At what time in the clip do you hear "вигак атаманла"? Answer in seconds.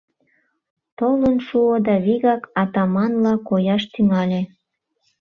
2.05-3.33